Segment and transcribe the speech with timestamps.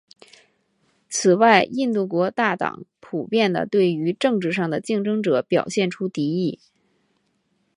[1.09, 6.57] 此外印度国大党普遍地对于政治上的竞争者表现出敌意。